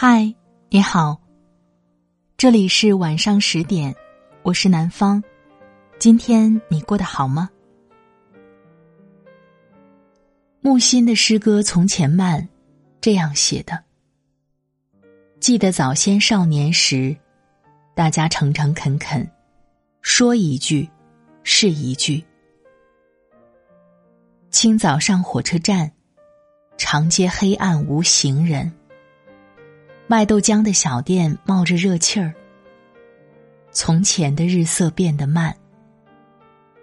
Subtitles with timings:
[0.00, 0.32] 嗨，
[0.70, 1.20] 你好，
[2.36, 3.92] 这里是晚上十点，
[4.44, 5.20] 我是南方。
[5.98, 7.50] 今天你过得好吗？
[10.60, 12.40] 木心的诗歌《从前慢》
[13.00, 13.82] 这样写的：
[15.40, 17.16] 记得早先少年时，
[17.96, 19.28] 大家诚诚恳恳，
[20.00, 20.88] 说一句
[21.42, 22.24] 是一句。
[24.50, 25.90] 清早上火车站，
[26.76, 28.72] 长街黑暗无行人。
[30.10, 32.32] 卖豆浆的小店冒着热气儿。
[33.70, 35.54] 从前的日色变得慢，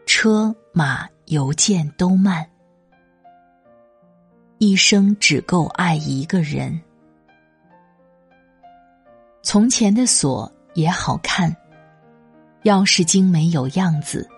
[0.06, 2.48] 车马邮件都慢，
[4.60, 6.80] 一生只够爱一个人。
[9.42, 11.50] 从前的锁也好看，
[12.64, 14.30] 钥匙精美有样子，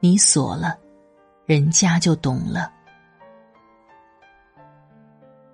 [0.00, 0.76] 你锁了，
[1.46, 2.68] 人家就懂了。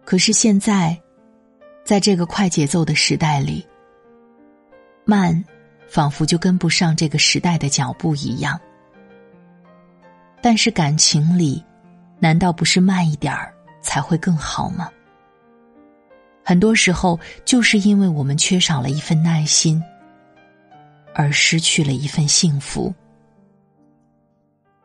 [0.03, 0.99] 可是现在。
[1.89, 3.67] 在这个快节奏的时代里，
[5.07, 5.43] 慢，
[5.89, 8.61] 仿佛就跟不上这个时代的脚步一样。
[10.43, 11.65] 但是感情里，
[12.19, 14.91] 难道不是慢一点儿才会更好吗？
[16.45, 19.83] 很多时候，就是因为我们缺少了一份耐心，
[21.15, 22.95] 而失去了一份幸福。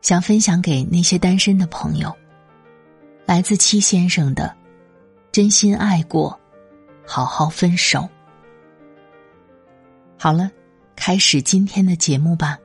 [0.00, 2.10] 想分享给那些单身的朋友，
[3.26, 4.56] 来自七先生的，
[5.30, 6.40] 真心爱过。
[7.06, 8.08] 好好分手。
[10.18, 10.50] 好了，
[10.96, 12.58] 开始今天的节目吧。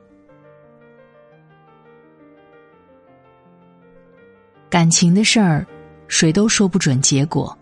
[4.68, 5.66] 感情的事儿，
[6.06, 7.56] 谁都说不准结果。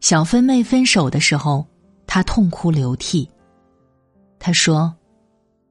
[0.00, 1.66] 小分妹分手的时候，
[2.06, 3.30] 她痛哭流涕。
[4.38, 4.92] 她说：“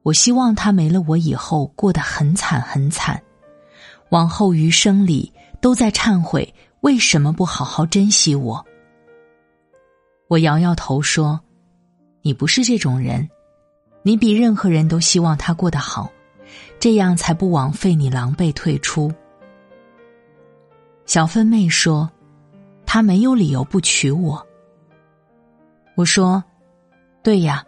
[0.02, 3.22] 我希望他没了我以后过得很惨很惨，
[4.08, 5.30] 往后余生里
[5.60, 8.64] 都在忏悔，为什么不好好珍惜我。”
[10.30, 11.40] 我摇摇头说
[12.22, 13.28] ：“你不是这种人，
[14.04, 16.08] 你比任何人都希望他过得好，
[16.78, 19.12] 这样才不枉费你狼狈退出。”
[21.04, 22.08] 小分妹说
[22.86, 24.46] ：“他没有理由不娶我。”
[25.98, 26.44] 我说
[27.24, 27.64] ：“对呀，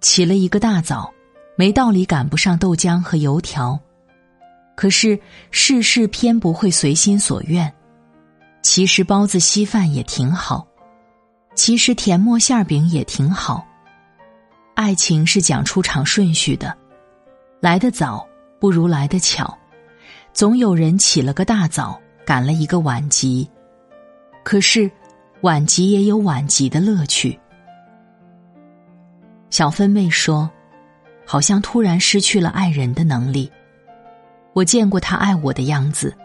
[0.00, 1.12] 起了一个大早，
[1.56, 3.76] 没道理赶不上豆浆和油条。
[4.76, 5.18] 可是
[5.50, 7.74] 世事偏不会随心所愿，
[8.62, 10.64] 其实包子稀饭也挺好。”
[11.58, 13.66] 其实甜沫馅饼也挺好。
[14.76, 16.72] 爱情是讲出场顺序的，
[17.58, 18.24] 来得早
[18.60, 19.58] 不如来得巧，
[20.32, 23.50] 总有人起了个大早，赶了一个晚集。
[24.44, 24.88] 可是，
[25.40, 27.36] 晚集也有晚集的乐趣。
[29.50, 30.48] 小分妹说
[31.26, 33.50] ：“好像突然失去了爱人的能力。
[34.52, 36.16] 我见过他爱我的样子，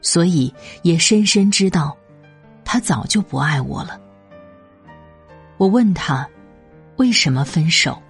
[0.00, 1.96] 所以也深深知道，
[2.64, 4.00] 他早就不爱我了。”
[5.60, 6.26] 我问他，
[6.96, 8.00] 为什么分手？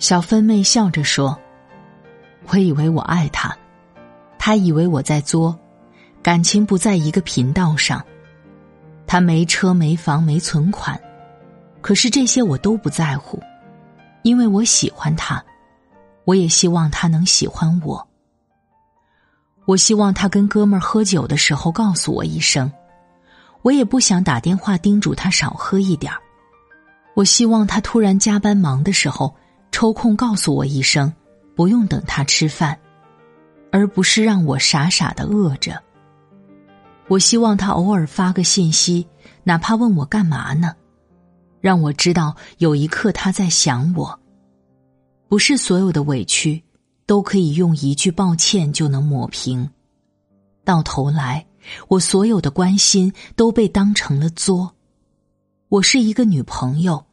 [0.00, 1.38] 小分妹笑着说
[2.50, 3.56] ：“我以为我爱他，
[4.40, 5.56] 他以为我在作，
[6.20, 8.04] 感情不在一个频道上。
[9.06, 11.00] 他没车没房没存款，
[11.80, 13.40] 可是这些我都不在乎，
[14.24, 15.40] 因为我喜欢他，
[16.24, 18.04] 我也希望他能喜欢我。
[19.64, 22.68] 我希望他跟哥们儿喝酒的时候告诉我一声。”
[23.62, 26.20] 我也不想打电话叮嘱他少喝一点儿，
[27.14, 29.34] 我希望他突然加班忙的时候
[29.72, 31.12] 抽空告诉我一声，
[31.54, 32.78] 不用等他吃饭，
[33.70, 35.82] 而不是让我傻傻的饿着。
[37.08, 39.06] 我希望他偶尔发个信息，
[39.42, 40.74] 哪怕问我干嘛呢，
[41.60, 44.18] 让我知道有一刻他在想我。
[45.26, 46.62] 不是所有的委屈
[47.06, 49.68] 都可以用一句抱歉就能抹平，
[50.64, 51.44] 到头来。
[51.88, 54.74] 我所有的关心都被当成了作。
[55.68, 57.04] 我是一个女朋友，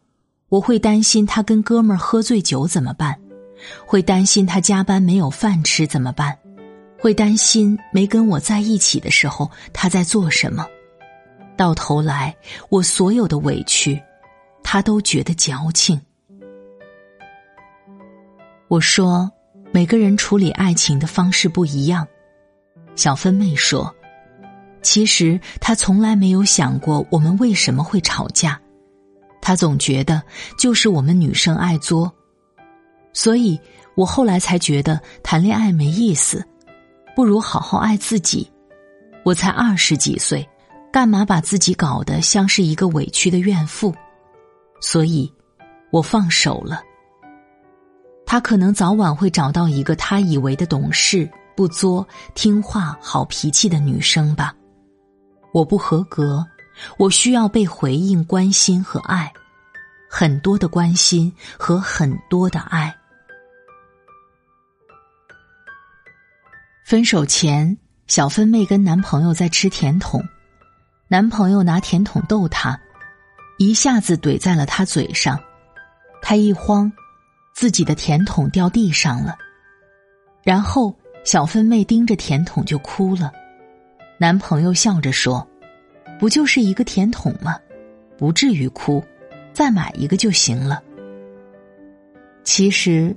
[0.49, 3.19] 我会担心他跟哥们喝醉酒怎么办？
[3.85, 6.37] 会担心他加班没有饭吃怎么办？
[6.99, 10.65] 会担心没跟我在一起的时候他在做什么？
[11.55, 12.35] 到头来，
[12.69, 14.01] 我所有的委屈，
[14.61, 15.99] 他都觉得矫情。
[18.67, 19.31] 我说，
[19.71, 22.05] 每个人处理爱情的方式不一样。
[22.95, 23.94] 小分妹说。
[24.85, 28.61] 其实他从来没有想过我们为什么会吵架，
[29.41, 30.21] 他总觉得
[30.59, 32.13] 就是我们女生爱作，
[33.11, 33.59] 所以
[33.95, 36.45] 我后来才觉得谈恋爱没意思，
[37.15, 38.47] 不如好好爱自己。
[39.23, 40.47] 我才二十几岁，
[40.93, 43.91] 干嘛把自己搞得像是一个委屈的怨妇？
[44.79, 45.33] 所以，
[45.91, 46.83] 我放手了。
[48.23, 54.53] 他可能早晚会找到一个他以为的懂事、不作、听话、好脾气的女生吧。
[55.55, 56.45] 我不合格，
[56.97, 59.31] 我需要被回应、关心和爱，
[60.09, 62.93] 很多的关心和很多的爱。
[66.83, 70.21] 分手前，小分妹跟男朋友在吃甜筒，
[71.07, 72.77] 男朋友拿甜筒逗她，
[73.57, 75.39] 一下子怼在了她嘴上，
[76.21, 76.91] 她一慌，
[77.53, 79.37] 自己的甜筒掉地上了，
[80.43, 80.93] 然后
[81.23, 83.31] 小分妹盯着甜筒就哭了，
[84.17, 85.47] 男朋友笑着说
[86.19, 87.59] ：“不就是一个甜筒吗？
[88.17, 89.03] 不至于哭，
[89.53, 90.81] 再买一个就行了。”
[92.43, 93.15] 其实。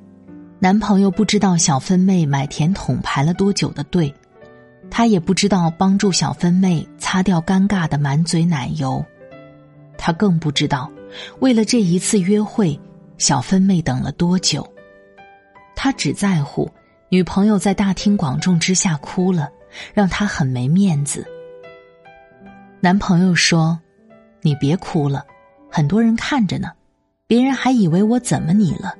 [0.61, 4.13] 男朋友不知道小分妹买甜筒排了多久的队，
[4.91, 9.01] 他也不知道帮助小分妹擦掉尴尬的满嘴奶油，
[9.97, 10.91] 他更不知道
[11.39, 12.77] 为了这一次约会，
[13.19, 14.69] 小分妹等了多久。
[15.77, 16.69] 他只在乎
[17.09, 19.49] 女朋友在大庭广众之下哭了，
[19.95, 21.27] 让他很没面子。
[22.81, 23.79] 男朋友说
[24.43, 25.27] ：“你别哭了，
[25.71, 26.73] 很多人看着呢，
[27.27, 28.95] 别人还以为我怎么你了，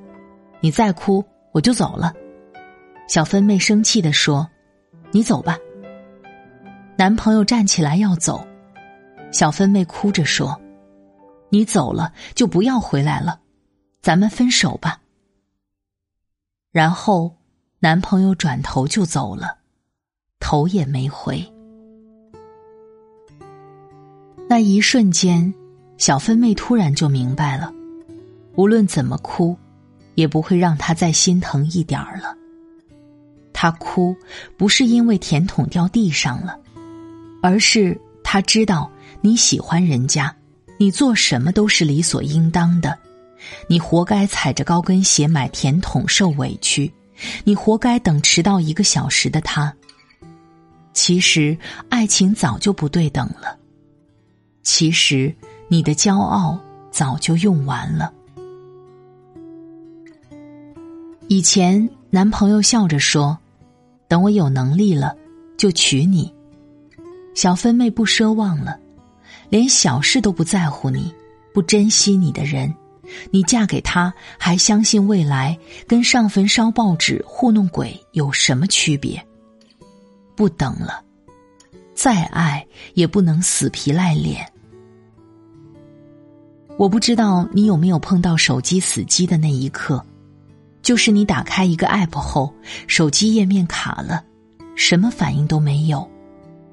[0.59, 2.13] 你再哭。”我就走了，
[3.07, 4.47] 小分妹生气的说
[5.11, 5.57] ：“你走吧。”
[6.95, 8.47] 男朋友站起来要走，
[9.31, 10.61] 小分妹哭着说
[11.49, 13.39] ：“你走了就不要回来了，
[13.99, 15.01] 咱们分手吧。”
[16.71, 17.35] 然后
[17.79, 19.57] 男朋友转头就走了，
[20.39, 21.45] 头也没回。
[24.47, 25.53] 那一瞬间，
[25.97, 27.73] 小分妹突然就明白了，
[28.55, 29.57] 无论怎么哭。
[30.15, 32.35] 也不会让他再心疼一点儿了。
[33.53, 34.13] 他哭
[34.57, 36.59] 不是因为甜筒掉地上了，
[37.41, 38.91] 而是他知道
[39.21, 40.35] 你喜欢人家，
[40.77, 42.99] 你做什么都是理所应当的，
[43.67, 46.91] 你活该踩着高跟鞋买甜筒受委屈，
[47.45, 49.73] 你活该等迟到一个小时的他。
[50.93, 51.57] 其实
[51.89, 53.57] 爱情早就不对等了，
[54.63, 55.33] 其实
[55.67, 56.59] 你的骄傲
[56.91, 58.11] 早就用完了。
[61.27, 63.37] 以前男朋友笑着说
[64.09, 65.15] ：“等我有能力了，
[65.57, 66.33] 就娶你。”
[67.35, 68.77] 小分妹不奢望了，
[69.47, 71.13] 连小事都不在乎你，
[71.53, 72.73] 不珍惜你的人，
[73.29, 75.57] 你嫁给他还相信未来，
[75.87, 79.23] 跟上坟烧报纸糊弄鬼有什么区别？
[80.39, 81.03] 不等了，
[81.93, 84.49] 再爱也不能死皮赖脸。
[86.77, 90.01] 我不知道你有没有碰到手机死机的那一刻。
[90.81, 92.53] 就是你打开一个 app 后，
[92.87, 94.23] 手机页面卡了，
[94.75, 96.09] 什么反应都没有，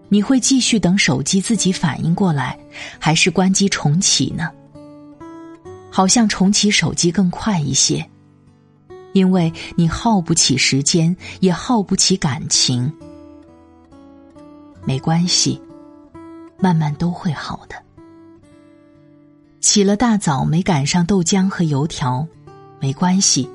[0.08, 2.56] 你会继续等手机自己反应过来，
[3.00, 4.48] 还是关机重启呢？
[5.90, 8.08] 好像重启手机更快一些，
[9.12, 12.92] 因为你耗不起时间，也耗不起感情。
[14.86, 15.60] 没关系，
[16.60, 17.74] 慢慢都会好的。
[19.60, 22.24] 起了大早没赶上豆浆和油条，
[22.80, 23.50] 没关系。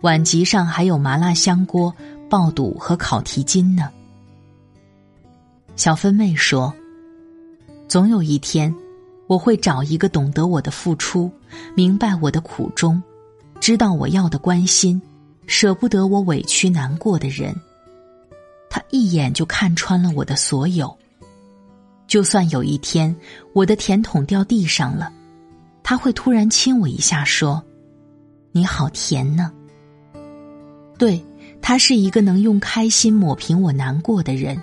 [0.00, 1.94] 碗集上还有麻辣香锅、
[2.28, 3.88] 爆肚和烤蹄筋呢。
[5.76, 6.74] 小分妹说
[7.86, 8.74] ：“总有一天，
[9.28, 11.30] 我会找一个懂得我的付出、
[11.76, 13.00] 明白我的苦衷、
[13.60, 15.00] 知道我要的关心、
[15.46, 17.54] 舍不得我委屈难过的人。
[18.70, 20.96] 他一眼就看穿了我的所有。
[22.06, 23.14] 就算有一天
[23.52, 25.12] 我的甜筒掉地上了，
[25.82, 27.62] 他会突然亲我一下，说
[28.52, 29.52] ：‘你好甜呢。’”
[30.96, 31.24] 对
[31.60, 34.60] 他是一个能用开心抹平我难过的人，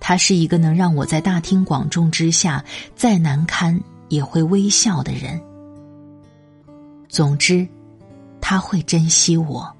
[0.00, 2.64] 他是一个能让我在大庭广众之下
[2.96, 5.40] 再难堪也会微笑的人。
[7.08, 7.66] 总之，
[8.40, 9.72] 他会珍惜我。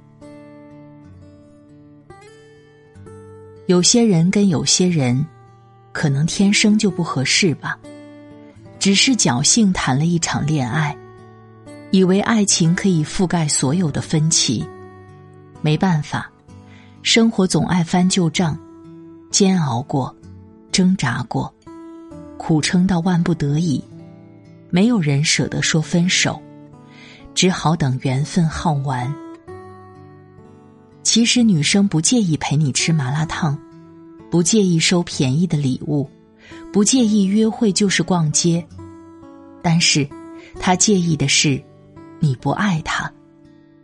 [3.69, 5.27] 有些人跟有些人，
[5.93, 7.79] 可能天生就不合适吧，
[8.79, 10.97] 只是侥幸谈了一场恋爱，
[11.91, 14.67] 以为爱情可以覆盖所有的分歧。
[15.61, 16.31] 没办法，
[17.03, 18.59] 生活总爱翻旧账，
[19.31, 20.17] 煎熬过，
[20.73, 21.55] 挣扎过，
[22.39, 23.85] 苦撑到万不得已，
[24.71, 26.41] 没有人舍得说分手，
[27.35, 29.15] 只好等缘分耗完。
[31.09, 33.57] 其实女生不介意陪你吃麻辣烫，
[34.31, 36.07] 不介意收便宜的礼物，
[36.71, 38.63] 不介意约会就是逛街，
[39.63, 40.07] 但是
[40.61, 41.65] 她介意的是
[42.21, 43.11] 你不爱她。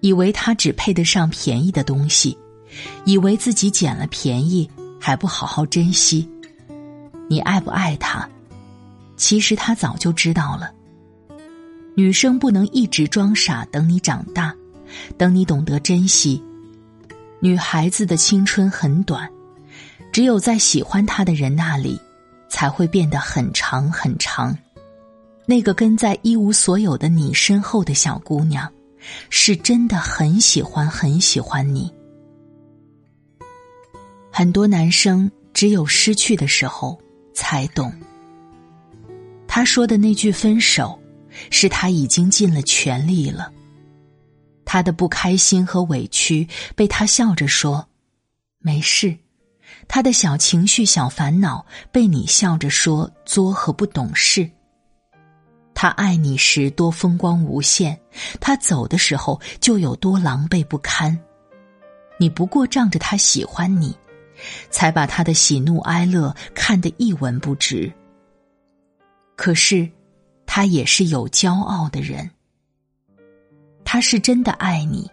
[0.03, 2.37] 以为他只配得上便宜的东西，
[3.07, 4.69] 以为自己捡了便宜
[5.01, 6.29] 还不好好珍惜。
[7.31, 8.29] 你爱不爱他？
[9.17, 10.71] 其实他早就知道了。
[11.95, 14.55] 女生不能一直装傻，等你长大，
[15.17, 16.39] 等你懂得珍惜。
[17.45, 19.31] 女孩子的青春很短，
[20.11, 22.01] 只有在喜欢她的人那里，
[22.49, 24.57] 才会变得很长很长。
[25.45, 28.73] 那个跟在一无所有的你身后的小姑娘，
[29.29, 31.93] 是真的很喜欢很喜欢你。
[34.33, 36.99] 很多男生只有失去的时候
[37.35, 37.93] 才懂。
[39.47, 40.99] 他说的那句分手，
[41.51, 43.53] 是他已经尽了全力了。
[44.65, 47.87] 他的不开心和委屈被他笑着说
[48.61, 49.17] ：“没事。”
[49.87, 54.49] 他的小情绪、小烦恼被你笑着说作和不懂事。
[55.75, 57.99] 他爱你时多风光无限，
[58.41, 61.19] 他走的时候就有多狼狈不堪。
[62.19, 63.95] 你不过仗着他喜欢你，
[64.71, 67.93] 才把他的喜怒哀乐看得一文不值。
[69.37, 69.91] 可是，
[70.47, 72.31] 他也是有骄傲的人。
[73.95, 75.09] 他是真的爱你，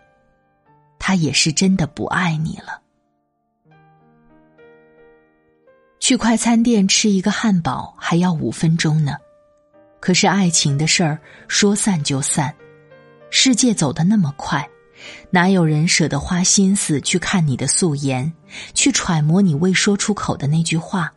[0.98, 2.82] 他也是真的不爱你了。
[6.00, 9.18] 去快餐店吃一个汉堡还要五分钟呢。
[10.00, 12.52] 可是爱情的事儿说散就散，
[13.30, 14.68] 世界走得那么快，
[15.30, 18.34] 哪有人舍得花心思去看你的素颜，
[18.74, 21.14] 去揣摩你未说出口的那句话？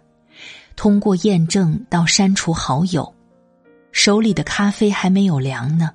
[0.76, 3.14] 通过验证到删除好友，
[3.90, 5.90] 手里的咖啡还没有凉呢，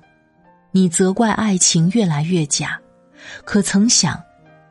[0.72, 2.80] 你责怪爱情越来越假，
[3.44, 4.22] 可曾想，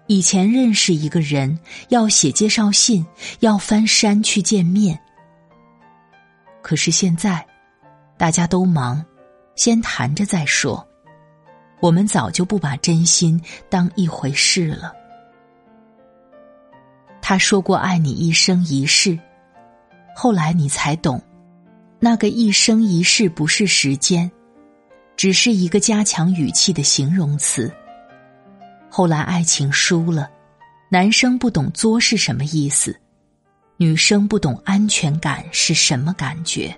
[0.08, 3.06] 以前认识一个人要写介绍信，
[3.40, 5.00] 要翻山去见面，
[6.62, 7.46] 可是现在。
[8.18, 9.02] 大家都忙，
[9.56, 10.86] 先谈着再说。
[11.80, 14.92] 我们早就不把真心当一回事了。
[17.22, 19.18] 他说过爱你一生一世，
[20.14, 21.24] 后来你才懂，
[21.98, 24.30] 那个一生一世不是时间，
[25.20, 27.70] 只是一个加强语气的形容词。
[28.90, 30.32] 后来爱情输了，
[30.88, 32.98] 男生不懂作是什么意思，
[33.76, 36.74] 女生不懂安全感是什么感觉。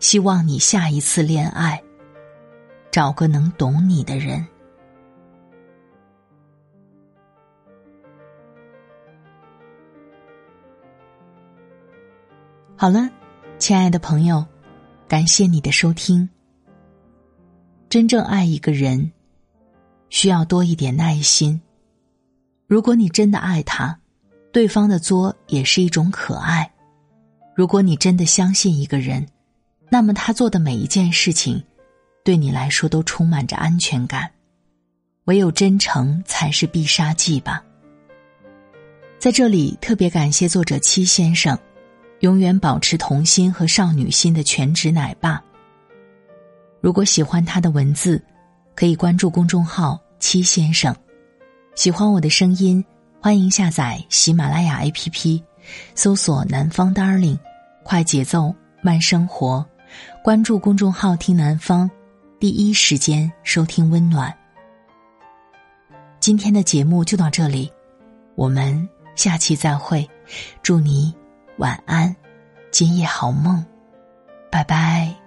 [0.00, 1.80] 希望你下一次恋爱，
[2.90, 4.44] 找个能懂你的人。
[12.76, 13.08] 好了，
[13.56, 14.44] 亲爱的朋友，
[15.06, 16.28] 感谢你的收听。
[17.96, 19.10] 真正爱一个人，
[20.10, 21.58] 需要多一点耐心。
[22.66, 23.98] 如果你真的爱他，
[24.52, 26.70] 对方的作也是一种可爱。
[27.54, 29.26] 如果你真的相信一个人。
[29.88, 31.64] 那么他做的每一件事情，
[32.22, 34.30] 对你来说都充满着安全感。
[35.24, 37.64] 唯有真诚才是必杀技吧。
[39.18, 41.58] 在这里特别感谢作者七先生，
[42.20, 45.42] 永远保持童心和少女心的全职奶爸。
[46.86, 48.22] 如果喜欢他的文字，
[48.76, 50.94] 可以关注公众号七先生。
[51.74, 52.84] 喜欢我的声音，
[53.20, 55.42] 欢迎下载喜马拉雅 APP，
[55.96, 57.40] 搜索“南方 Darling”，
[57.82, 59.66] 快节奏慢生活。
[60.22, 61.90] 关注公众号“听南方”，
[62.38, 64.32] 第一时间收听温暖。
[66.20, 67.68] 今天的节目就到这里，
[68.36, 70.08] 我们下期再会。
[70.62, 71.12] 祝你
[71.58, 72.14] 晚安，
[72.70, 73.66] 今夜好梦，
[74.52, 75.25] 拜拜。